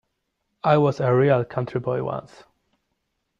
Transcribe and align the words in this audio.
I 0.63 0.77
was 0.79 0.99
a 0.99 1.13
real 1.13 1.45
country 1.45 1.79
boy, 1.79 2.01
once. 2.03 2.45